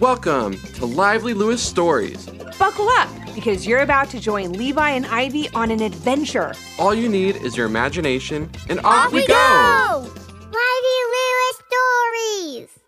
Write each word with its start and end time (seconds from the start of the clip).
Welcome 0.00 0.56
to 0.76 0.86
Lively 0.86 1.34
Lewis 1.34 1.62
Stories. 1.62 2.24
Buckle 2.58 2.88
up 2.88 3.10
because 3.34 3.66
you're 3.66 3.80
about 3.80 4.08
to 4.08 4.18
join 4.18 4.54
Levi 4.54 4.92
and 4.92 5.04
Ivy 5.04 5.50
on 5.50 5.70
an 5.70 5.82
adventure. 5.82 6.54
All 6.78 6.94
you 6.94 7.06
need 7.06 7.36
is 7.36 7.54
your 7.54 7.66
imagination, 7.66 8.50
and 8.70 8.80
off, 8.80 9.08
Off 9.08 9.12
we 9.12 9.26
go! 9.26 10.10
Lively 10.40 11.00
Lewis 11.12 11.62
Stories! 11.68 12.78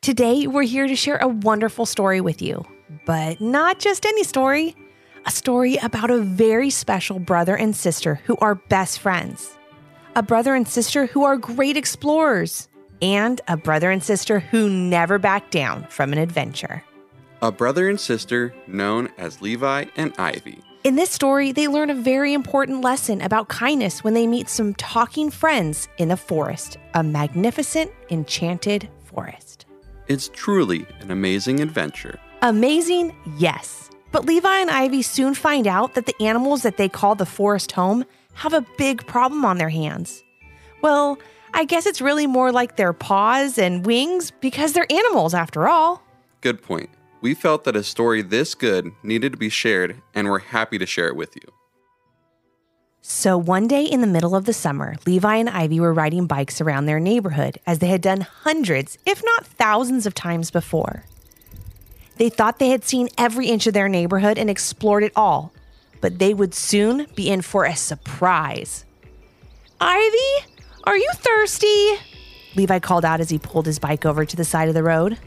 Today, 0.00 0.48
we're 0.48 0.64
here 0.64 0.88
to 0.88 0.96
share 0.96 1.18
a 1.18 1.28
wonderful 1.28 1.86
story 1.86 2.20
with 2.20 2.42
you, 2.42 2.66
but 3.06 3.40
not 3.40 3.78
just 3.78 4.04
any 4.04 4.24
story, 4.24 4.74
a 5.26 5.30
story 5.30 5.76
about 5.76 6.10
a 6.10 6.18
very 6.18 6.70
special 6.70 7.20
brother 7.20 7.56
and 7.56 7.76
sister 7.76 8.16
who 8.24 8.36
are 8.38 8.56
best 8.56 8.98
friends, 8.98 9.56
a 10.16 10.24
brother 10.24 10.56
and 10.56 10.66
sister 10.66 11.06
who 11.06 11.22
are 11.22 11.36
great 11.36 11.76
explorers, 11.76 12.68
and 13.04 13.42
a 13.48 13.56
brother 13.56 13.90
and 13.90 14.02
sister 14.02 14.40
who 14.40 14.70
never 14.70 15.18
backed 15.18 15.50
down 15.50 15.86
from 15.88 16.12
an 16.12 16.18
adventure. 16.18 16.82
A 17.42 17.52
brother 17.52 17.90
and 17.90 18.00
sister 18.00 18.54
known 18.66 19.10
as 19.18 19.42
Levi 19.42 19.84
and 19.96 20.14
Ivy. 20.16 20.58
In 20.84 20.96
this 20.96 21.10
story, 21.10 21.52
they 21.52 21.68
learn 21.68 21.90
a 21.90 21.94
very 21.94 22.32
important 22.32 22.82
lesson 22.82 23.20
about 23.20 23.48
kindness 23.48 24.02
when 24.02 24.14
they 24.14 24.26
meet 24.26 24.48
some 24.48 24.72
talking 24.74 25.30
friends 25.30 25.86
in 25.98 26.08
the 26.08 26.16
forest, 26.16 26.78
a 26.94 27.02
magnificent, 27.02 27.92
enchanted 28.08 28.88
forest. 29.04 29.66
It's 30.08 30.30
truly 30.32 30.86
an 31.00 31.10
amazing 31.10 31.60
adventure. 31.60 32.18
Amazing, 32.40 33.14
yes. 33.36 33.90
But 34.12 34.24
Levi 34.24 34.58
and 34.60 34.70
Ivy 34.70 35.02
soon 35.02 35.34
find 35.34 35.66
out 35.66 35.94
that 35.94 36.06
the 36.06 36.22
animals 36.22 36.62
that 36.62 36.78
they 36.78 36.88
call 36.88 37.14
the 37.14 37.26
forest 37.26 37.72
home 37.72 38.04
have 38.32 38.54
a 38.54 38.66
big 38.78 39.06
problem 39.06 39.44
on 39.44 39.58
their 39.58 39.68
hands. 39.68 40.22
Well, 40.82 41.18
I 41.56 41.64
guess 41.64 41.86
it's 41.86 42.00
really 42.00 42.26
more 42.26 42.50
like 42.50 42.74
their 42.74 42.92
paws 42.92 43.58
and 43.58 43.86
wings 43.86 44.32
because 44.32 44.72
they're 44.72 44.90
animals 44.90 45.34
after 45.34 45.68
all. 45.68 46.02
Good 46.40 46.60
point. 46.60 46.90
We 47.20 47.32
felt 47.32 47.62
that 47.64 47.76
a 47.76 47.84
story 47.84 48.22
this 48.22 48.56
good 48.56 48.90
needed 49.04 49.32
to 49.32 49.38
be 49.38 49.48
shared, 49.48 50.02
and 50.14 50.28
we're 50.28 50.40
happy 50.40 50.78
to 50.78 50.84
share 50.84 51.06
it 51.06 51.16
with 51.16 51.36
you. 51.36 51.52
So 53.00 53.38
one 53.38 53.68
day 53.68 53.84
in 53.84 54.00
the 54.00 54.06
middle 54.08 54.34
of 54.34 54.46
the 54.46 54.52
summer, 54.52 54.96
Levi 55.06 55.36
and 55.36 55.48
Ivy 55.48 55.78
were 55.78 55.94
riding 55.94 56.26
bikes 56.26 56.60
around 56.60 56.86
their 56.86 56.98
neighborhood 56.98 57.60
as 57.66 57.78
they 57.78 57.86
had 57.86 58.02
done 58.02 58.22
hundreds, 58.22 58.98
if 59.06 59.22
not 59.24 59.46
thousands, 59.46 60.06
of 60.06 60.14
times 60.14 60.50
before. 60.50 61.04
They 62.16 62.30
thought 62.30 62.58
they 62.58 62.70
had 62.70 62.84
seen 62.84 63.08
every 63.16 63.46
inch 63.46 63.66
of 63.66 63.74
their 63.74 63.88
neighborhood 63.88 64.38
and 64.38 64.50
explored 64.50 65.04
it 65.04 65.12
all, 65.14 65.52
but 66.00 66.18
they 66.18 66.34
would 66.34 66.52
soon 66.52 67.06
be 67.14 67.30
in 67.30 67.42
for 67.42 67.64
a 67.64 67.76
surprise. 67.76 68.84
Ivy, 69.80 70.53
are 70.84 70.96
you 70.96 71.10
thirsty? 71.14 71.94
Levi 72.56 72.78
called 72.78 73.04
out 73.04 73.20
as 73.20 73.30
he 73.30 73.38
pulled 73.38 73.66
his 73.66 73.78
bike 73.78 74.06
over 74.06 74.24
to 74.24 74.36
the 74.36 74.44
side 74.44 74.68
of 74.68 74.74
the 74.74 74.82
road. 74.82 75.18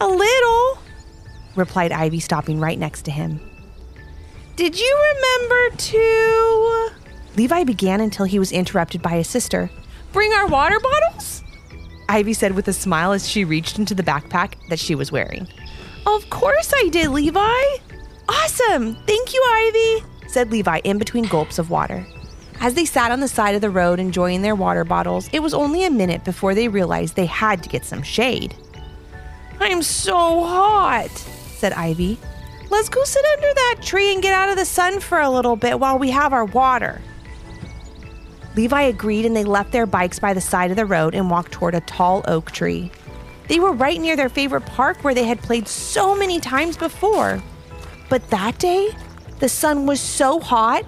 A 0.00 0.06
little, 0.06 0.78
replied 1.54 1.92
Ivy, 1.92 2.20
stopping 2.20 2.60
right 2.60 2.78
next 2.78 3.02
to 3.02 3.10
him. 3.10 3.40
Did 4.56 4.78
you 4.78 5.14
remember 5.14 5.76
to. 5.76 6.90
Levi 7.36 7.64
began 7.64 8.00
until 8.00 8.24
he 8.24 8.38
was 8.38 8.52
interrupted 8.52 9.02
by 9.02 9.10
his 9.10 9.28
sister. 9.28 9.70
Bring 10.12 10.32
our 10.32 10.46
water 10.46 10.80
bottles? 10.80 11.42
Ivy 12.08 12.32
said 12.32 12.52
with 12.54 12.68
a 12.68 12.72
smile 12.72 13.12
as 13.12 13.28
she 13.28 13.44
reached 13.44 13.78
into 13.78 13.94
the 13.94 14.02
backpack 14.02 14.54
that 14.70 14.78
she 14.78 14.94
was 14.94 15.12
wearing. 15.12 15.46
Of 16.06 16.30
course 16.30 16.72
I 16.74 16.88
did, 16.88 17.08
Levi. 17.08 17.62
Awesome. 18.28 18.94
Thank 19.06 19.34
you, 19.34 19.44
Ivy, 19.46 20.06
said 20.28 20.50
Levi 20.50 20.78
in 20.84 20.98
between 20.98 21.24
gulps 21.24 21.58
of 21.58 21.68
water. 21.68 22.06
As 22.60 22.74
they 22.74 22.84
sat 22.84 23.10
on 23.10 23.20
the 23.20 23.28
side 23.28 23.54
of 23.54 23.60
the 23.60 23.70
road 23.70 24.00
enjoying 24.00 24.42
their 24.42 24.54
water 24.54 24.84
bottles, 24.84 25.28
it 25.32 25.40
was 25.40 25.54
only 25.54 25.84
a 25.84 25.90
minute 25.90 26.24
before 26.24 26.54
they 26.54 26.68
realized 26.68 27.14
they 27.14 27.26
had 27.26 27.62
to 27.62 27.68
get 27.68 27.84
some 27.84 28.02
shade. 28.02 28.54
I'm 29.60 29.82
so 29.82 30.44
hot, 30.44 31.10
said 31.10 31.72
Ivy. 31.72 32.18
Let's 32.70 32.88
go 32.88 33.04
sit 33.04 33.24
under 33.24 33.54
that 33.54 33.76
tree 33.82 34.12
and 34.12 34.22
get 34.22 34.34
out 34.34 34.48
of 34.48 34.56
the 34.56 34.64
sun 34.64 35.00
for 35.00 35.20
a 35.20 35.30
little 35.30 35.56
bit 35.56 35.78
while 35.78 35.98
we 35.98 36.10
have 36.10 36.32
our 36.32 36.44
water. 36.44 37.00
Levi 38.56 38.82
agreed 38.82 39.26
and 39.26 39.36
they 39.36 39.44
left 39.44 39.70
their 39.70 39.86
bikes 39.86 40.18
by 40.18 40.32
the 40.32 40.40
side 40.40 40.70
of 40.70 40.76
the 40.76 40.86
road 40.86 41.14
and 41.14 41.30
walked 41.30 41.52
toward 41.52 41.74
a 41.74 41.80
tall 41.82 42.24
oak 42.26 42.50
tree. 42.50 42.90
They 43.48 43.60
were 43.60 43.72
right 43.72 44.00
near 44.00 44.16
their 44.16 44.28
favorite 44.28 44.66
park 44.66 45.04
where 45.04 45.14
they 45.14 45.24
had 45.24 45.40
played 45.40 45.68
so 45.68 46.16
many 46.16 46.40
times 46.40 46.76
before. 46.76 47.40
But 48.08 48.28
that 48.30 48.58
day, 48.58 48.90
the 49.38 49.48
sun 49.48 49.86
was 49.86 50.00
so 50.00 50.40
hot 50.40 50.84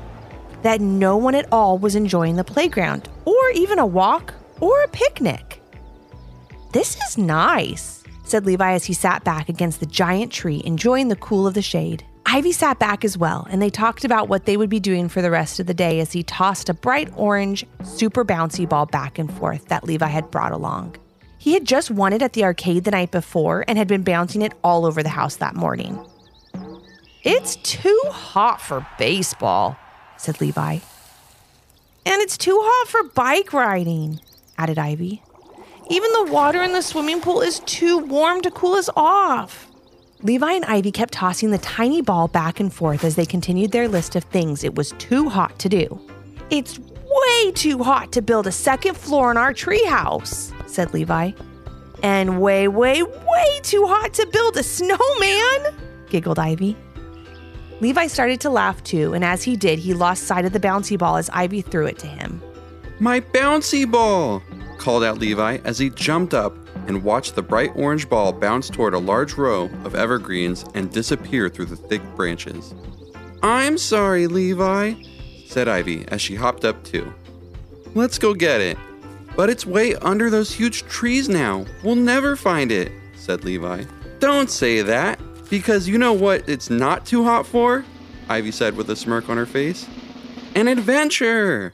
that 0.63 0.81
no 0.81 1.17
one 1.17 1.35
at 1.35 1.49
all 1.53 1.79
was 1.79 1.95
enjoying 1.95 2.37
the 2.37 2.45
playground, 2.45 3.09
or 3.25 3.51
even 3.51 3.79
a 3.79 3.87
walk 3.87 4.35
or 4.61 4.83
a 4.83 4.89
picnic. 4.89 5.63
This 6.73 6.97
is 7.09 7.17
nice, 7.19 8.05
said 8.25 8.45
Levi 8.45 8.73
as 8.73 8.85
he 8.85 8.93
sat 8.93 9.25
back 9.25 9.49
against 9.49 9.81
the 9.81 9.87
giant 9.87 10.33
tree, 10.33 10.63
enjoying 10.65 11.09
the 11.09 11.17
cool 11.17 11.47
of 11.47 11.55
the 11.55 11.63
shade. 11.63 12.05
Ivy 12.27 12.53
sat 12.53 12.79
back 12.79 13.07
as 13.07 13.17
well, 13.17 13.47
and 13.51 13.63
they 13.63 13.71
talked 13.71 14.05
about 14.05 14.29
what 14.29 14.45
they 14.45 14.59
would 14.59 14.69
be 14.69 14.81
doing 14.81 15.09
for 15.09 15.23
the 15.23 15.31
rest 15.31 15.61
of 15.61 15.67
the 15.67 15.73
day 15.73 15.99
as 15.99 16.13
he 16.13 16.23
tossed 16.23 16.69
a 16.69 16.75
bright 16.75 17.11
orange, 17.17 17.65
super 17.85 18.23
bouncy 18.23 18.69
ball 18.69 18.85
back 18.85 19.19
and 19.19 19.33
forth 19.33 19.69
that 19.69 19.85
Levi 19.85 20.09
had 20.09 20.31
brought 20.31 20.53
along. 20.53 20.97
He 21.39 21.55
had 21.55 21.65
just 21.65 21.91
won 21.91 22.13
it 22.13 22.21
at 22.21 22.35
the 22.35 22.45
arcade 22.45 22.85
the 22.85 22.91
night 22.91 23.13
before 23.13 23.65
and 23.67 23.79
had 23.79 23.89
been 23.89 24.03
bouncing 24.03 24.43
it 24.43 24.53
all 24.63 24.85
over 24.85 25.03
the 25.03 25.09
house 25.09 25.37
that 25.37 25.55
morning. 25.55 25.99
It's 27.23 27.57
too 27.57 28.01
hot 28.07 28.61
for 28.61 28.87
baseball, 28.99 29.79
said 30.19 30.41
Levi. 30.41 30.79
And 32.05 32.23
it's 32.23 32.37
too 32.37 32.59
hot 32.61 32.89
for 32.89 33.03
bike 33.15 33.53
riding, 33.53 34.21
added 34.57 34.79
Ivy. 34.79 35.23
Even 35.91 36.13
the 36.13 36.33
water 36.33 36.63
in 36.63 36.73
the 36.73 36.83
swimming 36.83 37.21
pool 37.21 37.41
is 37.41 37.61
too 37.61 37.99
warm 37.99 38.43
to 38.43 38.51
cool 38.51 38.75
us 38.75 38.91
off. 38.95 39.69
Levi 40.23 40.53
and 40.53 40.65
Ivy 40.65 40.91
kept 40.91 41.15
tossing 41.15 41.51
the 41.51 41.59
tiny 41.59 42.03
ball 42.03 42.29
back 42.29 42.61
and 42.61 42.73
forth 42.73 43.05
as 43.05 43.15
they 43.15 43.25
continued 43.25 43.73
their 43.73 43.89
list 43.89 44.17
of 44.17 44.25
things 44.25 44.65
it 44.65 44.75
was 44.75 44.91
too 44.99 45.29
hot 45.29 45.59
to 45.61 45.69
do. 45.69 46.01
It's 46.51 46.79
way 46.79 47.53
too 47.53 47.83
hot 47.83 48.13
to 48.13 48.23
build 48.23 48.47
a 48.47 48.53
second 48.53 48.97
floor 48.97 49.31
in 49.31 49.37
our 49.37 49.53
treehouse, 49.53 50.53
said 50.69 50.93
Levi. 50.93 51.33
And 52.03 52.41
way, 52.41 52.69
way, 52.69 53.03
way 53.03 53.61
too 53.63 53.87
hot 53.87 54.15
to 54.15 54.27
build 54.27 54.57
a 54.57 54.63
snowman, 54.63 55.75
giggled 56.11 56.39
Ivy. 56.39 56.77
Levi 57.81 58.07
started 58.09 58.41
to 58.41 58.51
laugh 58.51 58.83
too, 58.83 59.15
and 59.15 59.25
as 59.25 59.43
he 59.43 59.57
did, 59.57 59.79
he 59.79 59.95
lost 59.95 60.25
sight 60.25 60.45
of 60.45 60.53
the 60.53 60.61
bouncy 60.61 60.99
ball 60.99 61.17
as 61.17 61.31
Ivy 61.31 61.63
threw 61.63 61.87
it 61.87 61.99
to 62.01 62.07
him. 62.07 62.43
My 62.99 63.21
bouncy 63.21 63.89
ball! 63.91 64.43
called 64.79 65.05
out 65.05 65.19
Levi 65.19 65.59
as 65.65 65.79
he 65.79 65.91
jumped 65.91 66.35
up 66.35 66.57
and 66.87 67.03
watched 67.03 67.35
the 67.35 67.43
bright 67.43 67.73
orange 67.75 68.09
ball 68.09 68.33
bounce 68.33 68.71
toward 68.71 68.95
a 68.95 68.99
large 68.99 69.35
row 69.35 69.65
of 69.85 69.95
evergreens 69.95 70.65
and 70.75 70.91
disappear 70.91 71.49
through 71.49 71.67
the 71.67 71.77
thick 71.77 72.03
branches. 72.17 72.75
I'm 73.43 73.77
sorry, 73.79 74.27
Levi, 74.27 74.95
said 75.47 75.69
Ivy 75.69 76.07
as 76.09 76.21
she 76.23 76.35
hopped 76.35 76.65
up 76.65 76.83
too. 76.85 77.13
Let's 77.95 78.19
go 78.19 78.35
get 78.35 78.61
it. 78.61 78.79
But 79.37 79.51
it's 79.51 79.65
way 79.65 79.95
under 79.97 80.31
those 80.31 80.53
huge 80.53 80.83
trees 80.85 81.29
now. 81.29 81.65
We'll 81.85 81.95
never 81.95 82.35
find 82.35 82.73
it, 82.73 82.91
said 83.15 83.45
Levi. 83.45 83.85
Don't 84.19 84.51
say 84.51 84.83
that, 84.83 85.21
because 85.51 85.89
you 85.89 85.99
know 85.99 86.13
what 86.13 86.49
it's 86.49 86.71
not 86.71 87.07
too 87.07 87.25
hot 87.25 87.47
for? 87.47 87.85
Ivy 88.29 88.51
said 88.51 88.77
with 88.77 88.91
a 88.91 88.97
smirk 88.97 89.29
on 89.29 89.37
her 89.37 89.47
face. 89.47 89.89
An 90.55 90.69
adventure! 90.69 91.73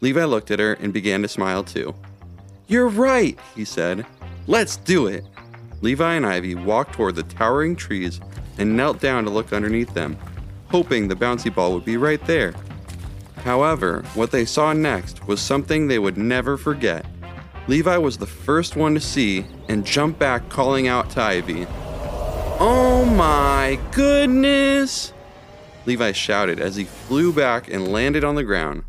Levi 0.00 0.24
looked 0.24 0.50
at 0.50 0.58
her 0.58 0.74
and 0.74 0.92
began 0.92 1.22
to 1.22 1.28
smile 1.28 1.62
too. 1.62 1.94
You're 2.66 2.88
right, 2.88 3.38
he 3.54 3.64
said. 3.64 4.04
Let's 4.46 4.76
do 4.78 5.06
it. 5.06 5.24
Levi 5.80 6.14
and 6.14 6.26
Ivy 6.26 6.54
walked 6.54 6.94
toward 6.94 7.14
the 7.14 7.22
towering 7.22 7.76
trees 7.76 8.20
and 8.58 8.76
knelt 8.76 9.00
down 9.00 9.24
to 9.24 9.30
look 9.30 9.52
underneath 9.52 9.92
them, 9.94 10.16
hoping 10.68 11.06
the 11.06 11.14
bouncy 11.14 11.54
ball 11.54 11.72
would 11.74 11.84
be 11.84 11.96
right 11.96 12.24
there. 12.26 12.54
However, 13.36 14.02
what 14.14 14.30
they 14.30 14.44
saw 14.44 14.72
next 14.72 15.26
was 15.26 15.40
something 15.40 15.86
they 15.86 15.98
would 15.98 16.16
never 16.16 16.56
forget. 16.56 17.04
Levi 17.68 17.96
was 17.96 18.18
the 18.18 18.26
first 18.26 18.76
one 18.76 18.94
to 18.94 19.00
see 19.00 19.44
and 19.68 19.84
jumped 19.86 20.18
back, 20.18 20.48
calling 20.48 20.88
out 20.88 21.10
to 21.10 21.22
Ivy, 21.22 21.66
Oh 22.64 23.04
my 23.04 23.76
goodness! 23.90 25.12
Levi 25.84 26.12
shouted 26.12 26.60
as 26.60 26.76
he 26.76 26.84
flew 26.84 27.32
back 27.32 27.68
and 27.68 27.88
landed 27.88 28.22
on 28.22 28.36
the 28.36 28.44
ground. 28.44 28.84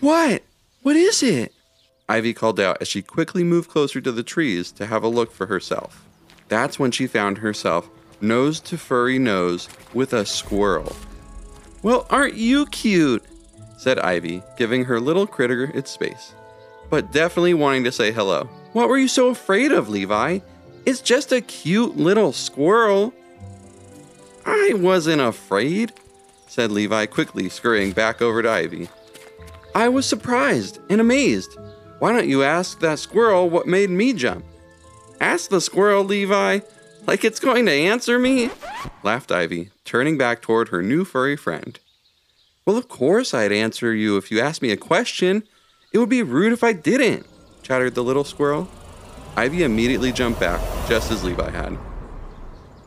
What? 0.00 0.42
What 0.80 0.96
is 0.96 1.22
it? 1.22 1.52
Ivy 2.08 2.32
called 2.32 2.58
out 2.58 2.78
as 2.80 2.88
she 2.88 3.02
quickly 3.02 3.44
moved 3.44 3.68
closer 3.68 4.00
to 4.00 4.10
the 4.10 4.22
trees 4.22 4.72
to 4.72 4.86
have 4.86 5.02
a 5.02 5.08
look 5.08 5.30
for 5.30 5.44
herself. 5.44 6.06
That's 6.48 6.78
when 6.78 6.90
she 6.90 7.06
found 7.06 7.36
herself 7.36 7.90
nose 8.22 8.60
to 8.60 8.78
furry 8.78 9.18
nose 9.18 9.68
with 9.92 10.14
a 10.14 10.24
squirrel. 10.24 10.96
Well, 11.82 12.06
aren't 12.08 12.36
you 12.36 12.64
cute? 12.64 13.24
said 13.76 13.98
Ivy, 13.98 14.42
giving 14.56 14.86
her 14.86 15.00
little 15.00 15.26
critter 15.26 15.64
its 15.74 15.90
space, 15.90 16.32
but 16.88 17.12
definitely 17.12 17.52
wanting 17.52 17.84
to 17.84 17.92
say 17.92 18.10
hello. 18.10 18.48
What 18.72 18.88
were 18.88 18.96
you 18.96 19.08
so 19.08 19.28
afraid 19.28 19.70
of, 19.70 19.90
Levi? 19.90 20.38
It's 20.86 21.00
just 21.00 21.32
a 21.32 21.40
cute 21.40 21.96
little 21.96 22.32
squirrel. 22.32 23.12
I 24.46 24.72
wasn't 24.74 25.20
afraid, 25.20 25.92
said 26.46 26.70
Levi, 26.70 27.06
quickly 27.06 27.48
scurrying 27.48 27.90
back 27.90 28.22
over 28.22 28.40
to 28.40 28.48
Ivy. 28.48 28.88
I 29.74 29.88
was 29.88 30.06
surprised 30.06 30.78
and 30.88 31.00
amazed. 31.00 31.58
Why 31.98 32.12
don't 32.12 32.28
you 32.28 32.44
ask 32.44 32.78
that 32.80 33.00
squirrel 33.00 33.50
what 33.50 33.66
made 33.66 33.90
me 33.90 34.12
jump? 34.12 34.44
Ask 35.20 35.50
the 35.50 35.60
squirrel, 35.60 36.04
Levi. 36.04 36.60
Like 37.04 37.24
it's 37.24 37.40
going 37.40 37.66
to 37.66 37.72
answer 37.72 38.18
me? 38.18 38.50
laughed 39.02 39.32
Ivy, 39.32 39.70
turning 39.84 40.16
back 40.16 40.40
toward 40.40 40.68
her 40.68 40.82
new 40.82 41.04
furry 41.04 41.36
friend. 41.36 41.80
Well, 42.64 42.76
of 42.76 42.88
course 42.88 43.34
I'd 43.34 43.52
answer 43.52 43.92
you 43.92 44.16
if 44.16 44.30
you 44.30 44.40
asked 44.40 44.62
me 44.62 44.70
a 44.70 44.76
question. 44.76 45.42
It 45.92 45.98
would 45.98 46.08
be 46.08 46.22
rude 46.22 46.52
if 46.52 46.62
I 46.62 46.72
didn't, 46.72 47.26
chattered 47.62 47.96
the 47.96 48.04
little 48.04 48.24
squirrel. 48.24 48.68
Ivy 49.36 49.64
immediately 49.64 50.12
jumped 50.12 50.40
back, 50.40 50.60
just 50.88 51.10
as 51.10 51.22
Levi 51.22 51.50
had. 51.50 51.78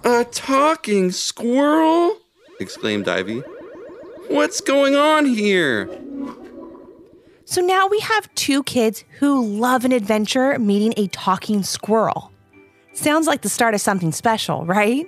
A 0.03 0.25
talking 0.25 1.11
squirrel? 1.11 2.17
exclaimed 2.59 3.07
Ivy. 3.07 3.39
What's 4.29 4.61
going 4.61 4.95
on 4.95 5.25
here? 5.25 5.89
So 7.45 7.61
now 7.61 7.87
we 7.87 7.99
have 7.99 8.33
two 8.35 8.63
kids 8.63 9.03
who 9.19 9.45
love 9.45 9.85
an 9.85 9.91
adventure 9.91 10.57
meeting 10.59 10.93
a 10.97 11.07
talking 11.07 11.63
squirrel. 11.63 12.31
Sounds 12.93 13.27
like 13.27 13.41
the 13.41 13.49
start 13.49 13.73
of 13.73 13.81
something 13.81 14.11
special, 14.11 14.65
right? 14.65 15.07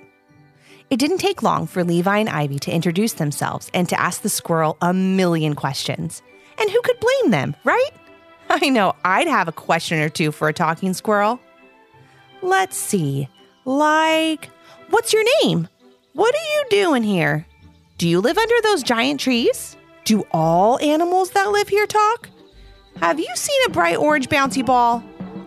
It 0.90 0.98
didn't 0.98 1.18
take 1.18 1.42
long 1.42 1.66
for 1.66 1.84
Levi 1.84 2.18
and 2.18 2.28
Ivy 2.28 2.58
to 2.60 2.72
introduce 2.72 3.14
themselves 3.14 3.70
and 3.72 3.88
to 3.88 4.00
ask 4.00 4.22
the 4.22 4.28
squirrel 4.28 4.76
a 4.82 4.92
million 4.92 5.54
questions. 5.54 6.22
And 6.58 6.70
who 6.70 6.80
could 6.82 7.00
blame 7.00 7.30
them, 7.30 7.56
right? 7.64 7.90
I 8.60 8.68
know 8.68 8.94
I'd 9.02 9.28
have 9.28 9.48
a 9.48 9.52
question 9.52 9.98
or 10.00 10.10
two 10.10 10.30
for 10.30 10.46
a 10.46 10.52
talking 10.52 10.92
squirrel. 10.92 11.40
Let's 12.42 12.76
see. 12.76 13.28
Like, 13.64 14.50
what's 14.90 15.12
your 15.12 15.24
name? 15.42 15.68
What 16.12 16.34
are 16.34 16.56
you 16.56 16.64
doing 16.68 17.02
here? 17.02 17.46
Do 17.96 18.06
you 18.06 18.20
live 18.20 18.36
under 18.36 18.54
those 18.62 18.82
giant 18.82 19.20
trees? 19.20 19.74
Do 20.04 20.26
all 20.32 20.78
animals 20.80 21.30
that 21.30 21.50
live 21.50 21.68
here 21.68 21.86
talk? 21.86 22.28
Have 23.00 23.18
you 23.18 23.28
seen 23.34 23.58
a 23.66 23.70
bright 23.70 23.96
orange 23.96 24.28
bouncy 24.28 24.64
ball? 24.66 25.02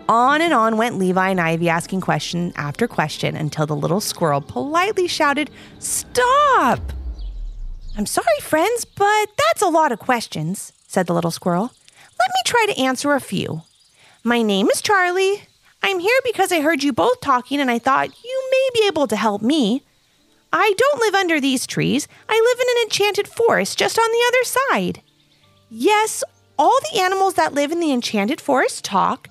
On 0.09 0.41
and 0.41 0.53
on 0.53 0.77
went 0.77 0.97
Levi 0.97 1.29
and 1.29 1.39
Ivy 1.39 1.69
asking 1.69 2.01
question 2.01 2.53
after 2.55 2.87
question 2.87 3.35
until 3.35 3.67
the 3.67 3.75
little 3.75 4.01
squirrel 4.01 4.41
politely 4.41 5.07
shouted, 5.07 5.51
Stop! 5.77 6.79
I'm 7.95 8.07
sorry, 8.07 8.39
friends, 8.41 8.83
but 8.83 9.29
that's 9.37 9.61
a 9.61 9.67
lot 9.67 9.91
of 9.91 9.99
questions, 9.99 10.73
said 10.87 11.05
the 11.05 11.13
little 11.13 11.31
squirrel. 11.31 11.71
Let 12.19 12.29
me 12.29 12.41
try 12.45 12.65
to 12.67 12.81
answer 12.81 13.13
a 13.13 13.19
few. 13.19 13.63
My 14.23 14.41
name 14.41 14.69
is 14.69 14.81
Charlie. 14.81 15.43
I'm 15.83 15.99
here 15.99 16.19
because 16.23 16.51
I 16.51 16.61
heard 16.61 16.83
you 16.83 16.93
both 16.93 17.21
talking 17.21 17.59
and 17.59 17.69
I 17.69 17.79
thought 17.79 18.23
you 18.23 18.49
may 18.51 18.69
be 18.73 18.87
able 18.87 19.07
to 19.07 19.15
help 19.15 19.41
me. 19.41 19.83
I 20.51 20.73
don't 20.77 20.99
live 20.99 21.15
under 21.15 21.39
these 21.39 21.67
trees. 21.67 22.07
I 22.29 22.33
live 22.33 22.59
in 22.59 22.77
an 22.77 22.83
enchanted 22.85 23.27
forest 23.27 23.77
just 23.77 23.99
on 23.99 24.11
the 24.11 24.23
other 24.27 24.43
side. 24.43 25.01
Yes, 25.69 26.23
all 26.57 26.79
the 26.91 27.01
animals 27.01 27.33
that 27.35 27.53
live 27.53 27.71
in 27.71 27.79
the 27.79 27.91
enchanted 27.91 28.39
forest 28.39 28.85
talk, 28.85 29.27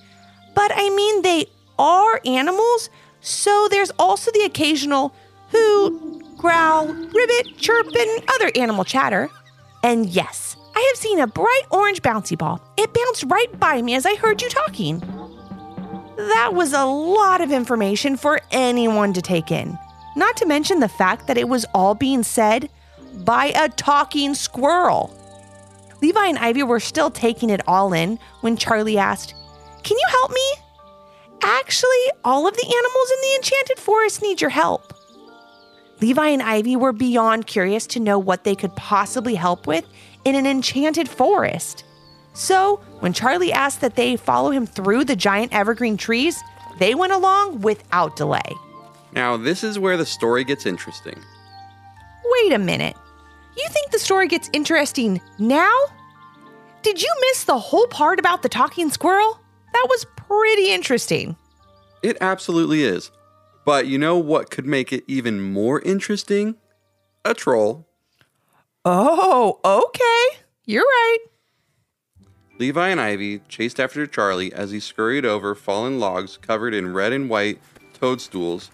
but 0.55 0.71
I 0.75 0.91
mean 0.91 1.23
they 1.23 1.47
are 1.79 2.21
animals, 2.25 2.91
so 3.21 3.69
there's 3.71 3.91
also 3.99 4.31
the 4.33 4.45
occasional 4.45 5.15
hoot, 5.51 6.37
growl, 6.37 6.87
ribbit, 6.87 7.57
chirp, 7.57 7.87
and 7.87 8.25
other 8.29 8.51
animal 8.55 8.85
chatter. 8.85 9.31
And 9.83 10.07
yes, 10.07 10.54
I 10.75 10.81
have 10.81 10.97
seen 10.97 11.21
a 11.21 11.27
bright 11.27 11.63
orange 11.71 12.03
bouncy 12.03 12.37
ball. 12.37 12.61
It 12.77 12.93
bounced 12.93 13.25
right 13.29 13.61
by 13.61 13.81
me 13.83 13.95
as 13.95 14.07
I 14.07 14.17
heard 14.17 14.43
you 14.43 14.49
talking. 14.49 15.01
That 16.17 16.55
was 16.55 16.73
a 16.73 16.85
lot 16.85 17.41
of 17.41 17.53
information 17.53 18.17
for 18.17 18.41
anyone 18.51 19.13
to 19.13 19.23
take 19.23 19.51
in. 19.51 19.79
Not 20.17 20.37
to 20.39 20.47
mention 20.47 20.81
the 20.81 20.89
fact 20.89 21.27
that 21.27 21.39
it 21.39 21.49
was 21.49 21.67
all 21.75 21.95
being 21.95 22.23
said 22.23 22.71
by 23.25 23.47
a 23.57 23.69
talking 23.69 24.35
squirrel. 24.35 25.17
Levi 26.01 26.27
and 26.27 26.39
Ivy 26.39 26.63
were 26.63 26.81
still 26.81 27.11
taking 27.11 27.51
it 27.51 27.67
all 27.67 27.93
in 27.93 28.19
when 28.41 28.57
Charlie 28.57 28.99
asked, 28.99 29.35
Can 29.83 29.97
you 29.97 30.07
help 30.09 30.31
me? 30.31 30.55
Actually, 31.43 32.11
all 32.25 32.47
of 32.47 32.55
the 32.55 32.67
animals 32.67 33.11
in 33.11 33.21
the 33.21 33.35
enchanted 33.37 33.79
forest 33.79 34.23
need 34.23 34.41
your 34.41 34.51
help. 34.51 34.94
Levi 36.01 36.29
and 36.29 36.43
Ivy 36.43 36.77
were 36.77 36.93
beyond 36.93 37.47
curious 37.47 37.87
to 37.89 38.01
know 38.01 38.19
what 38.19 38.45
they 38.45 38.55
could 38.55 38.75
possibly 38.77 39.35
help 39.35 39.67
with 39.67 39.87
in 40.25 40.35
an 40.35 40.47
enchanted 40.47 41.09
forest. 41.09 41.85
So, 42.33 42.77
when 43.01 43.13
Charlie 43.13 43.53
asked 43.53 43.81
that 43.81 43.95
they 43.95 44.17
follow 44.17 44.51
him 44.51 44.67
through 44.67 45.05
the 45.05 45.15
giant 45.17 45.55
evergreen 45.55 45.97
trees, 45.97 46.43
they 46.79 46.95
went 46.95 47.13
along 47.13 47.61
without 47.61 48.17
delay. 48.17 48.41
Now, 49.13 49.37
this 49.37 49.63
is 49.63 49.79
where 49.79 49.97
the 49.97 50.07
story 50.07 50.43
gets 50.43 50.67
interesting. 50.67 51.17
Wait 52.25 52.53
a 52.53 52.59
minute. 52.59 52.97
You 53.57 53.69
think 53.69 53.93
the 53.93 54.01
story 54.01 54.27
gets 54.27 54.51
interesting 54.53 55.21
now? 55.39 55.73
Did 56.83 57.01
you 57.01 57.15
miss 57.21 57.45
the 57.45 57.59
whole 57.59 57.87
part 57.87 58.19
about 58.19 58.43
the 58.43 58.49
talking 58.49 58.91
squirrel? 58.91 59.39
That 59.73 59.87
was 59.89 60.05
pretty 60.17 60.73
interesting. 60.73 61.37
It 62.03 62.19
absolutely 62.21 62.83
is. 62.83 63.11
But 63.65 63.87
you 63.87 63.99
know 63.99 64.19
what 64.19 64.51
could 64.51 64.67
make 64.67 64.93
it 64.93 65.05
even 65.07 65.41
more 65.41 65.81
interesting? 65.81 66.57
A 67.25 67.35
troll. 67.35 67.87
Oh, 68.85 69.61
okay. 69.65 70.41
You're 70.67 70.83
right. 70.83 71.19
Levi 72.59 72.89
and 72.89 73.01
Ivy 73.01 73.41
chased 73.49 73.81
after 73.81 74.07
Charlie 74.07 74.53
as 74.53 74.71
he 74.71 74.79
scurried 74.79 75.25
over 75.25 75.55
fallen 75.55 75.99
logs 75.99 76.37
covered 76.37 76.75
in 76.75 76.93
red 76.93 77.13
and 77.13 77.29
white 77.29 77.59
toadstools, 77.95 78.71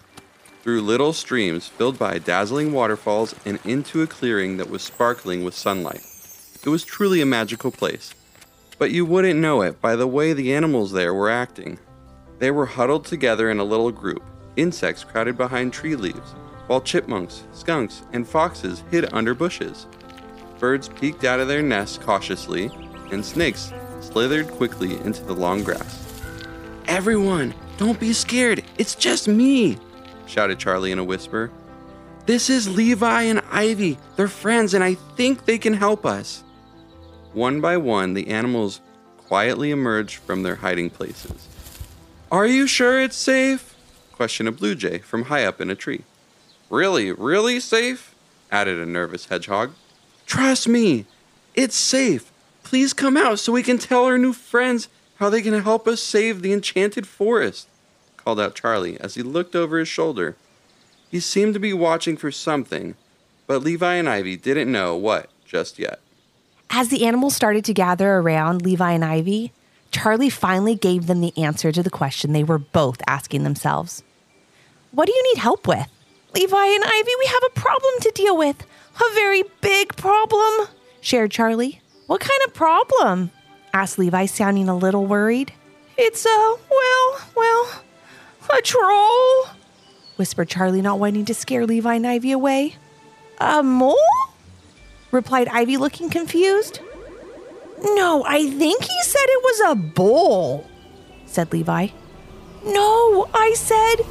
through 0.63 0.83
little 0.83 1.13
streams 1.13 1.67
filled 1.67 1.99
by 1.99 2.19
dazzling 2.19 2.73
waterfalls, 2.73 3.35
and 3.47 3.59
into 3.65 4.03
a 4.03 4.07
clearing 4.07 4.59
that 4.59 4.69
was 4.69 4.83
sparkling 4.83 5.45
with 5.45 5.55
sunlight. 5.55 6.05
It 6.63 6.69
was 6.69 6.85
truly 6.85 7.23
a 7.23 7.27
magical 7.27 7.71
place. 7.71 8.13
But 8.79 8.91
you 8.91 9.07
wouldn't 9.07 9.41
know 9.41 9.63
it 9.63 9.81
by 9.81 9.97
the 9.97 10.07
way 10.07 10.33
the 10.33 10.53
animals 10.55 10.93
there 10.93 11.15
were 11.15 11.31
acting. 11.31 11.79
They 12.39 12.51
were 12.51 12.67
huddled 12.67 13.07
together 13.07 13.51
in 13.51 13.59
a 13.59 13.65
little 13.65 13.91
group, 13.91 14.23
insects 14.61 15.05
crowded 15.05 15.37
behind 15.37 15.73
tree 15.73 15.97
leaves, 15.97 16.33
while 16.67 16.81
chipmunks, 16.81 17.45
skunks, 17.53 18.03
and 18.13 18.29
foxes 18.29 18.85
hid 18.91 19.13
under 19.13 19.35
bushes. 19.35 19.87
Birds 20.59 20.89
peeked 20.89 21.25
out 21.25 21.41
of 21.41 21.49
their 21.49 21.63
nests 21.63 21.99
cautiously, 21.99 22.71
and 23.11 23.25
snakes 23.25 23.73
slithered 24.01 24.49
quickly 24.49 24.97
into 25.01 25.25
the 25.25 25.35
long 25.35 25.65
grass. 25.65 26.23
Everyone, 26.87 27.55
don't 27.79 27.99
be 27.99 28.13
scared. 28.13 28.63
It's 28.79 28.95
just 28.95 29.27
me, 29.27 29.79
shouted 30.27 30.59
Charlie 30.59 30.93
in 30.93 30.99
a 30.99 31.05
whisper. 31.05 31.51
This 32.27 32.51
is 32.51 32.69
Levi 32.69 33.23
and 33.23 33.41
Ivy. 33.51 33.99
They're 34.17 34.29
friends, 34.29 34.75
and 34.75 34.85
I 34.85 34.95
think 35.17 35.47
they 35.47 35.59
can 35.59 35.75
help 35.75 36.05
us. 36.05 36.45
One 37.33 37.61
by 37.61 37.77
one, 37.77 38.15
the 38.15 38.29
animals 38.29 38.81
quietly 39.17 39.71
emerged 39.71 40.17
from 40.17 40.43
their 40.43 40.57
hiding 40.57 40.91
places. 40.91 41.49
Are 42.31 42.47
you 42.47 42.67
sure 42.67 43.01
it's 43.01 43.17
safe? 43.17 43.70
Questioned 44.21 44.51
a 44.51 44.53
blue 44.53 44.75
jay 44.75 44.99
from 44.99 45.23
high 45.23 45.47
up 45.47 45.63
in 45.63 45.71
a 45.71 45.75
tree. 45.75 46.03
Really, 46.69 47.11
really 47.11 47.59
safe? 47.59 48.15
added 48.53 48.79
a 48.79 48.85
nervous 48.85 49.25
hedgehog. 49.25 49.73
Trust 50.27 50.69
me, 50.69 51.07
it's 51.55 51.75
safe. 51.75 52.31
Please 52.63 52.93
come 52.93 53.17
out 53.17 53.39
so 53.39 53.51
we 53.51 53.63
can 53.63 53.79
tell 53.79 54.05
our 54.05 54.19
new 54.19 54.35
friends 54.35 54.89
how 55.15 55.31
they 55.31 55.41
can 55.41 55.59
help 55.63 55.89
us 55.89 56.03
save 56.03 56.43
the 56.43 56.53
enchanted 56.53 57.07
forest, 57.07 57.67
called 58.19 58.39
out 58.39 58.55
Charlie 58.55 59.01
as 59.01 59.15
he 59.15 59.23
looked 59.23 59.57
over 59.57 59.79
his 59.79 59.89
shoulder. 59.89 60.37
He 61.11 61.19
seemed 61.19 61.55
to 61.55 61.61
be 61.61 61.73
watching 61.73 62.19
for 62.19 62.31
something, 62.31 62.97
but 63.47 63.63
Levi 63.63 63.95
and 63.95 64.07
Ivy 64.07 64.37
didn't 64.37 64.71
know 64.71 64.97
what 64.97 65.31
just 65.47 65.79
yet. 65.79 65.99
As 66.69 66.91
the 66.91 67.07
animals 67.07 67.35
started 67.35 67.65
to 67.65 67.73
gather 67.73 68.17
around 68.17 68.61
Levi 68.61 68.93
and 68.93 69.03
Ivy, 69.03 69.55
Charlie 69.93 70.29
finally 70.29 70.75
gave 70.75 71.07
them 71.07 71.23
the 71.23 71.33
answer 71.39 71.73
to 71.73 71.83
the 71.83 71.89
question 71.89 72.35
they 72.35 72.45
were 72.45 72.59
both 72.59 73.01
asking 73.07 73.45
themselves. 73.45 74.03
What 74.93 75.07
do 75.07 75.13
you 75.13 75.23
need 75.35 75.41
help 75.41 75.67
with? 75.67 75.87
Levi 76.35 76.67
and 76.67 76.85
Ivy, 76.85 77.11
we 77.19 77.27
have 77.27 77.43
a 77.47 77.61
problem 77.61 77.93
to 78.03 78.11
deal 78.15 78.37
with. 78.37 78.65
A 78.97 79.15
very 79.15 79.45
big 79.61 79.97
problem, 79.97 80.69
shared 81.01 81.31
Charlie. 81.31 81.81
What 82.07 82.21
kind 82.21 82.41
of 82.47 82.55
problem? 82.55 83.31
asked 83.73 83.99
Levi, 83.99 84.27
sounding 84.27 84.69
a 84.69 84.77
little 84.77 85.07
worried. 85.07 85.53
It's 85.97 86.25
a, 86.27 86.57
well, 86.71 87.21
well, 87.37 87.83
a 88.57 88.61
troll, 88.63 89.47
whispered 90.17 90.49
Charlie, 90.49 90.83
not 90.83 90.99
wanting 90.99 91.25
to 91.27 91.35
scare 91.35 91.67
Levi 91.67 91.95
and 91.95 92.07
Ivy 92.07 92.33
away. 92.33 92.77
A 93.39 93.63
mole? 93.63 93.97
replied 95.13 95.49
Ivy, 95.49 95.77
looking 95.77 96.11
confused. 96.11 96.81
No, 97.83 98.25
I 98.27 98.49
think 98.51 98.83
he 98.85 99.03
said 99.03 99.25
it 99.25 99.43
was 99.43 99.71
a 99.71 99.75
bull, 99.75 100.67
said 101.27 101.53
Levi. 101.53 101.89
No, 102.65 103.29
I 103.33 103.55
said 103.55 104.05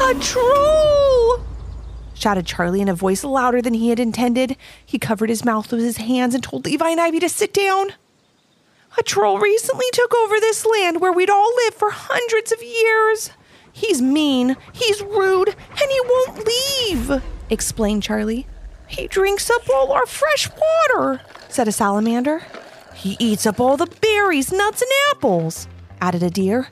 a 0.00 0.14
troll, 0.20 1.44
shouted 2.14 2.46
Charlie 2.46 2.80
in 2.80 2.88
a 2.88 2.94
voice 2.94 3.24
louder 3.24 3.62
than 3.62 3.74
he 3.74 3.90
had 3.90 4.00
intended. 4.00 4.56
He 4.84 4.98
covered 4.98 5.28
his 5.28 5.44
mouth 5.44 5.70
with 5.70 5.80
his 5.80 5.98
hands 5.98 6.34
and 6.34 6.42
told 6.42 6.64
Levi 6.64 6.90
and 6.90 7.00
Ivy 7.00 7.20
to 7.20 7.28
sit 7.28 7.52
down. 7.52 7.92
A 8.96 9.02
troll 9.02 9.38
recently 9.38 9.86
took 9.92 10.14
over 10.14 10.38
this 10.38 10.64
land 10.64 11.00
where 11.00 11.12
we'd 11.12 11.30
all 11.30 11.54
lived 11.56 11.76
for 11.76 11.90
hundreds 11.90 12.52
of 12.52 12.62
years. 12.62 13.30
He's 13.72 14.00
mean, 14.00 14.56
he's 14.72 15.02
rude, 15.02 15.48
and 15.48 15.90
he 15.90 16.00
won't 16.04 16.46
leave, 16.46 17.22
explained 17.50 18.04
Charlie. 18.04 18.46
He 18.86 19.08
drinks 19.08 19.50
up 19.50 19.68
all 19.68 19.90
our 19.92 20.06
fresh 20.06 20.48
water, 20.48 21.20
said 21.48 21.66
a 21.66 21.72
salamander. 21.72 22.42
He 22.94 23.16
eats 23.18 23.46
up 23.46 23.58
all 23.58 23.76
the 23.76 23.86
berries, 23.86 24.52
nuts, 24.52 24.82
and 24.82 24.90
apples, 25.10 25.66
added 26.00 26.22
a 26.22 26.30
deer. 26.30 26.68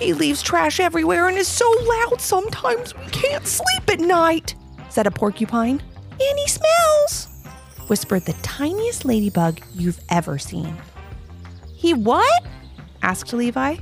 He 0.00 0.14
leaves 0.14 0.40
trash 0.40 0.80
everywhere 0.80 1.28
and 1.28 1.36
is 1.36 1.46
so 1.46 1.70
loud 1.82 2.22
sometimes 2.22 2.96
we 2.96 3.04
can't 3.10 3.46
sleep 3.46 3.90
at 3.90 4.00
night, 4.00 4.54
said 4.88 5.06
a 5.06 5.10
porcupine. 5.10 5.82
And 6.12 6.38
he 6.38 6.48
smells, 6.48 7.28
whispered 7.86 8.24
the 8.24 8.32
tiniest 8.40 9.04
ladybug 9.04 9.60
you've 9.74 10.00
ever 10.08 10.38
seen. 10.38 10.74
He 11.74 11.92
what? 11.92 12.44
asked 13.02 13.34
Levi. 13.34 13.76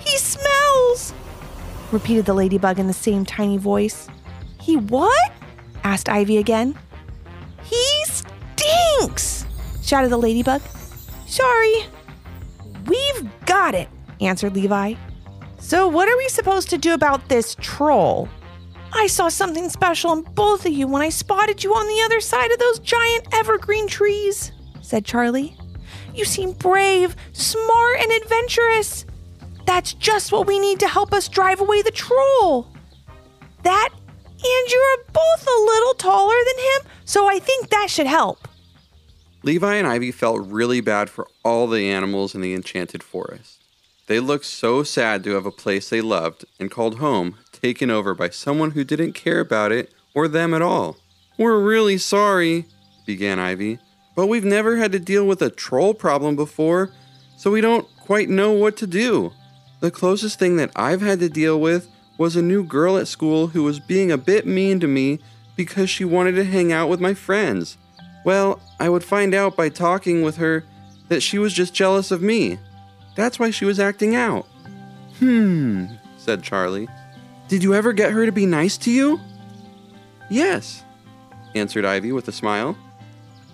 He 0.00 0.18
smells, 0.18 1.14
repeated 1.92 2.26
the 2.26 2.34
ladybug 2.34 2.80
in 2.80 2.88
the 2.88 2.92
same 2.92 3.24
tiny 3.24 3.56
voice. 3.56 4.08
He 4.60 4.76
what? 4.76 5.32
asked 5.84 6.08
Ivy 6.08 6.38
again. 6.38 6.76
He 7.62 8.04
stinks, 8.04 9.46
shouted 9.80 10.10
the 10.10 10.18
ladybug. 10.18 10.60
Sorry. 11.26 11.84
We've 12.86 13.30
got 13.46 13.76
it, 13.76 13.88
answered 14.20 14.56
Levi. 14.56 14.94
So, 15.60 15.86
what 15.86 16.08
are 16.08 16.16
we 16.16 16.28
supposed 16.28 16.70
to 16.70 16.78
do 16.78 16.94
about 16.94 17.28
this 17.28 17.54
troll? 17.60 18.28
I 18.92 19.06
saw 19.06 19.28
something 19.28 19.68
special 19.68 20.12
in 20.12 20.22
both 20.22 20.66
of 20.66 20.72
you 20.72 20.88
when 20.88 21.02
I 21.02 21.10
spotted 21.10 21.62
you 21.62 21.72
on 21.74 21.86
the 21.86 22.02
other 22.04 22.20
side 22.20 22.50
of 22.50 22.58
those 22.58 22.80
giant 22.80 23.28
evergreen 23.32 23.86
trees, 23.86 24.52
said 24.80 25.04
Charlie. 25.04 25.56
You 26.14 26.24
seem 26.24 26.52
brave, 26.52 27.14
smart, 27.32 28.00
and 28.00 28.10
adventurous. 28.10 29.04
That's 29.66 29.92
just 29.94 30.32
what 30.32 30.46
we 30.46 30.58
need 30.58 30.80
to 30.80 30.88
help 30.88 31.12
us 31.12 31.28
drive 31.28 31.60
away 31.60 31.82
the 31.82 31.92
troll. 31.92 32.66
That, 33.62 33.90
and 33.92 34.72
you're 34.72 35.04
both 35.12 35.46
a 35.46 35.62
little 35.62 35.94
taller 35.94 36.34
than 36.46 36.64
him, 36.64 36.92
so 37.04 37.28
I 37.28 37.38
think 37.38 37.68
that 37.68 37.88
should 37.90 38.06
help. 38.08 38.48
Levi 39.42 39.74
and 39.76 39.86
Ivy 39.86 40.10
felt 40.10 40.46
really 40.46 40.80
bad 40.80 41.08
for 41.08 41.28
all 41.44 41.66
the 41.66 41.90
animals 41.90 42.34
in 42.34 42.40
the 42.40 42.54
enchanted 42.54 43.02
forest. 43.02 43.59
They 44.10 44.18
looked 44.18 44.46
so 44.46 44.82
sad 44.82 45.22
to 45.22 45.34
have 45.34 45.46
a 45.46 45.52
place 45.52 45.88
they 45.88 46.00
loved 46.00 46.44
and 46.58 46.68
called 46.68 46.98
home 46.98 47.36
taken 47.52 47.92
over 47.92 48.12
by 48.12 48.30
someone 48.30 48.72
who 48.72 48.82
didn't 48.82 49.12
care 49.12 49.38
about 49.38 49.70
it 49.70 49.94
or 50.16 50.26
them 50.26 50.52
at 50.52 50.62
all. 50.62 50.96
We're 51.38 51.60
really 51.60 51.96
sorry, 51.96 52.64
began 53.06 53.38
Ivy, 53.38 53.78
but 54.16 54.26
we've 54.26 54.44
never 54.44 54.78
had 54.78 54.90
to 54.90 54.98
deal 54.98 55.24
with 55.28 55.40
a 55.42 55.48
troll 55.48 55.94
problem 55.94 56.34
before, 56.34 56.90
so 57.36 57.52
we 57.52 57.60
don't 57.60 57.86
quite 58.00 58.28
know 58.28 58.50
what 58.50 58.76
to 58.78 58.86
do. 58.88 59.30
The 59.78 59.92
closest 59.92 60.40
thing 60.40 60.56
that 60.56 60.72
I've 60.74 61.02
had 61.02 61.20
to 61.20 61.28
deal 61.28 61.60
with 61.60 61.86
was 62.18 62.34
a 62.34 62.42
new 62.42 62.64
girl 62.64 62.96
at 62.96 63.06
school 63.06 63.46
who 63.46 63.62
was 63.62 63.78
being 63.78 64.10
a 64.10 64.18
bit 64.18 64.44
mean 64.44 64.80
to 64.80 64.88
me 64.88 65.20
because 65.54 65.88
she 65.88 66.04
wanted 66.04 66.32
to 66.32 66.42
hang 66.42 66.72
out 66.72 66.88
with 66.88 66.98
my 66.98 67.14
friends. 67.14 67.78
Well, 68.24 68.60
I 68.80 68.88
would 68.88 69.04
find 69.04 69.36
out 69.36 69.54
by 69.54 69.68
talking 69.68 70.22
with 70.22 70.38
her 70.38 70.64
that 71.06 71.22
she 71.22 71.38
was 71.38 71.52
just 71.52 71.74
jealous 71.74 72.10
of 72.10 72.22
me. 72.22 72.58
That's 73.14 73.38
why 73.38 73.50
she 73.50 73.64
was 73.64 73.80
acting 73.80 74.14
out. 74.14 74.46
Hmm, 75.18 75.86
said 76.16 76.42
Charlie. 76.42 76.88
Did 77.48 77.62
you 77.62 77.74
ever 77.74 77.92
get 77.92 78.12
her 78.12 78.26
to 78.26 78.32
be 78.32 78.46
nice 78.46 78.76
to 78.78 78.90
you? 78.90 79.20
Yes, 80.28 80.84
answered 81.54 81.84
Ivy 81.84 82.12
with 82.12 82.28
a 82.28 82.32
smile. 82.32 82.76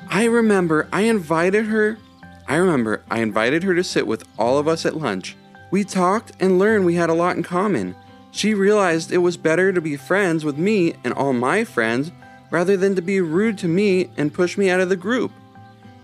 I 0.09 0.25
remember 0.25 0.89
I 0.93 1.03
invited 1.03 1.67
her. 1.67 1.99
I 2.47 2.57
remember 2.57 3.03
I 3.11 3.21
invited 3.21 3.63
her 3.65 3.75
to 3.75 3.83
sit 3.83 4.07
with 4.07 4.25
all 4.39 4.59
of 4.59 4.69
us 4.69 4.87
at 4.87 4.97
lunch. 4.97 5.37
We 5.71 5.83
talked 5.83 6.33
and 6.39 6.59
learned 6.59 6.85
we 6.85 6.95
had 6.95 7.11
a 7.11 7.15
lot 7.15 7.37
in 7.37 7.43
common. 7.43 7.97
She 8.31 8.55
realized 8.55 9.11
it 9.11 9.19
was 9.19 9.37
better 9.37 9.73
to 9.73 9.81
be 9.81 9.97
friends 9.97 10.45
with 10.45 10.59
me 10.59 10.95
and 11.03 11.15
all 11.15 11.33
my 11.33 11.65
friends 11.65 12.13
rather 12.51 12.77
than 12.77 12.95
to 12.95 13.03
be 13.03 13.21
rude 13.21 13.59
to 13.59 13.69
me 13.69 14.11
and 14.17 14.33
push 14.33 14.57
me 14.57 14.71
out 14.71 14.81
of 14.81 14.89
the 14.89 14.97
group. 14.97 15.33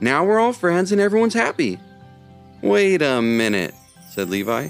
Now 0.00 0.24
we're 0.24 0.40
all 0.40 0.52
friends 0.52 0.90
and 0.90 1.00
everyone's 1.00 1.34
happy. 1.34 1.78
Wait 2.62 3.02
a 3.02 3.20
minute, 3.20 3.74
said 4.10 4.30
Levi. 4.30 4.68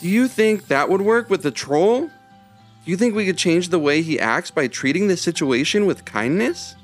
Do 0.00 0.08
you 0.08 0.28
think 0.28 0.68
that 0.68 0.90
would 0.90 1.00
work 1.00 1.30
with 1.30 1.42
the 1.42 1.50
troll? 1.50 2.02
Do 2.02 2.90
you 2.90 2.96
think 2.96 3.14
we 3.14 3.24
could 3.24 3.38
change 3.38 3.70
the 3.70 3.78
way 3.78 4.02
he 4.02 4.20
acts 4.20 4.50
by 4.50 4.68
treating 4.68 5.08
the 5.08 5.16
situation 5.16 5.86
with 5.86 6.04
kindness? 6.04 6.76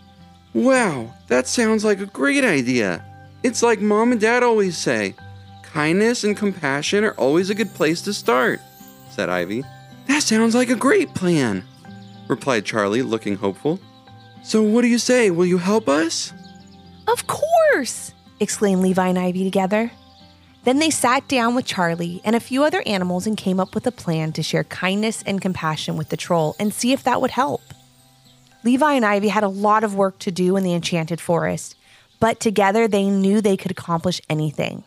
Wow, 0.54 1.12
that 1.28 1.46
sounds 1.46 1.84
like 1.84 2.00
a 2.00 2.06
great 2.06 2.44
idea. 2.44 3.04
It's 3.42 3.62
like 3.62 3.80
mom 3.80 4.12
and 4.12 4.20
dad 4.20 4.42
always 4.42 4.78
say 4.78 5.14
kindness 5.62 6.24
and 6.24 6.36
compassion 6.36 7.04
are 7.04 7.12
always 7.12 7.50
a 7.50 7.54
good 7.54 7.74
place 7.74 8.00
to 8.02 8.14
start, 8.14 8.60
said 9.10 9.28
Ivy. 9.28 9.62
That 10.06 10.22
sounds 10.22 10.54
like 10.54 10.70
a 10.70 10.76
great 10.76 11.14
plan, 11.14 11.64
replied 12.28 12.64
Charlie, 12.64 13.02
looking 13.02 13.36
hopeful. 13.36 13.78
So, 14.42 14.62
what 14.62 14.82
do 14.82 14.88
you 14.88 14.98
say? 14.98 15.30
Will 15.30 15.46
you 15.46 15.58
help 15.58 15.88
us? 15.88 16.32
Of 17.08 17.26
course! 17.26 18.12
exclaimed 18.40 18.82
Levi 18.82 19.08
and 19.08 19.18
Ivy 19.18 19.44
together. 19.44 19.90
Then 20.64 20.78
they 20.78 20.90
sat 20.90 21.28
down 21.28 21.54
with 21.54 21.66
Charlie 21.66 22.22
and 22.24 22.34
a 22.34 22.40
few 22.40 22.64
other 22.64 22.82
animals 22.86 23.26
and 23.26 23.36
came 23.36 23.60
up 23.60 23.74
with 23.74 23.86
a 23.86 23.92
plan 23.92 24.32
to 24.32 24.42
share 24.42 24.64
kindness 24.64 25.22
and 25.26 25.40
compassion 25.40 25.96
with 25.96 26.08
the 26.08 26.16
troll 26.16 26.56
and 26.58 26.72
see 26.72 26.92
if 26.92 27.02
that 27.04 27.20
would 27.20 27.32
help. 27.32 27.60
Levi 28.64 28.94
and 28.94 29.04
Ivy 29.04 29.28
had 29.28 29.44
a 29.44 29.48
lot 29.48 29.84
of 29.84 29.94
work 29.94 30.18
to 30.20 30.30
do 30.30 30.56
in 30.56 30.64
the 30.64 30.72
enchanted 30.72 31.20
forest, 31.20 31.76
but 32.18 32.40
together 32.40 32.88
they 32.88 33.10
knew 33.10 33.42
they 33.42 33.58
could 33.58 33.70
accomplish 33.70 34.22
anything. 34.30 34.84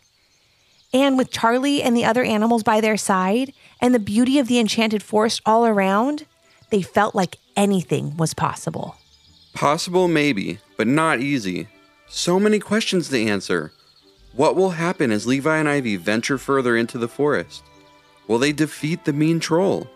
And 0.94 1.16
with 1.16 1.32
Charlie 1.32 1.84
and 1.84 1.96
the 1.96 2.06
other 2.06 2.24
animals 2.24 2.64
by 2.64 2.82
their 2.82 2.98
side 2.98 3.54
and 3.80 3.94
the 3.94 4.00
beauty 4.00 4.40
of 4.40 4.48
the 4.48 4.58
enchanted 4.58 5.04
forest 5.04 5.42
all 5.46 5.68
around, 5.68 6.26
they 6.72 6.82
felt 6.82 7.14
like 7.14 7.38
anything 7.56 8.18
was 8.18 8.34
possible. 8.34 8.96
Possible, 9.54 10.08
maybe, 10.08 10.58
but 10.76 10.88
not 10.88 11.20
easy. 11.20 11.68
So 12.08 12.40
many 12.40 12.58
questions 12.58 13.10
to 13.10 13.22
answer. 13.22 13.74
What 14.38 14.56
will 14.56 14.70
happen 14.70 15.12
as 15.12 15.26
Levi 15.26 15.58
and 15.58 15.68
Ivy 15.68 15.96
venture 15.96 16.38
further 16.38 16.78
into 16.78 17.00
the 17.00 17.08
forest? 17.08 17.64
Will 18.28 18.38
they 18.38 18.52
defeat 18.52 19.04
the 19.04 19.12
mean 19.12 19.40
troll? 19.40 19.90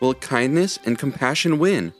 Will 0.00 0.14
kindness 0.14 0.78
and 0.84 0.96
compassion 0.96 1.58
win? 1.58 1.92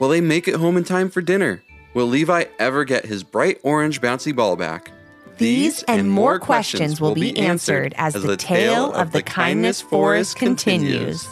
Will 0.00 0.08
they 0.08 0.20
make 0.20 0.48
it 0.48 0.56
home 0.56 0.76
in 0.76 0.82
time 0.82 1.08
for 1.08 1.22
dinner? 1.22 1.62
Will 1.94 2.08
Levi 2.08 2.46
ever 2.58 2.82
get 2.82 3.04
his 3.06 3.22
bright 3.22 3.60
orange 3.62 4.00
bouncy 4.00 4.34
ball 4.34 4.56
back? 4.56 4.90
These 5.38 5.84
and 5.84 6.10
more 6.10 6.40
questions 6.40 7.00
will 7.00 7.14
be 7.14 7.38
answered 7.38 7.94
as 7.96 8.14
the 8.14 8.36
tale 8.36 8.92
of 8.92 9.12
the 9.12 9.22
Kindness 9.22 9.80
Forest 9.80 10.34
continues. 10.34 11.28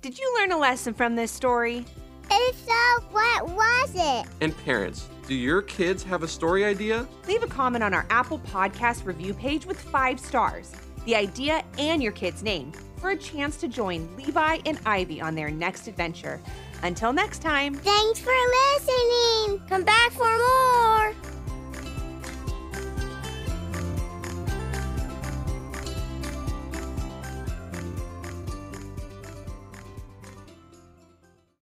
Did 0.00 0.18
you 0.18 0.34
learn 0.40 0.50
a 0.50 0.58
lesson 0.58 0.92
from 0.92 1.14
this 1.14 1.30
story? 1.30 1.86
If 2.34 2.64
so, 2.64 3.04
what 3.10 3.48
was 3.50 3.92
it? 3.94 4.26
And 4.40 4.56
parents, 4.64 5.08
do 5.26 5.34
your 5.34 5.60
kids 5.60 6.02
have 6.04 6.22
a 6.22 6.28
story 6.28 6.64
idea? 6.64 7.06
Leave 7.28 7.42
a 7.42 7.46
comment 7.46 7.84
on 7.84 7.92
our 7.92 8.06
Apple 8.08 8.38
Podcast 8.38 9.04
review 9.04 9.34
page 9.34 9.66
with 9.66 9.78
five 9.78 10.18
stars, 10.18 10.72
the 11.04 11.14
idea, 11.14 11.62
and 11.78 12.02
your 12.02 12.12
kid's 12.12 12.42
name 12.42 12.72
for 12.96 13.10
a 13.10 13.16
chance 13.16 13.56
to 13.58 13.68
join 13.68 14.08
Levi 14.16 14.60
and 14.64 14.78
Ivy 14.86 15.20
on 15.20 15.34
their 15.34 15.50
next 15.50 15.88
adventure. 15.88 16.40
Until 16.82 17.12
next 17.12 17.42
time. 17.42 17.74
Thanks 17.74 18.20
for 18.20 18.32
listening. 18.32 19.60
Come 19.68 19.84
back 19.84 20.12
for 20.12 20.24
more. 20.24 21.31